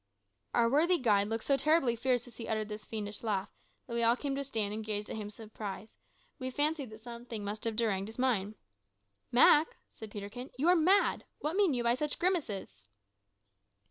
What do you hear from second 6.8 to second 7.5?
that something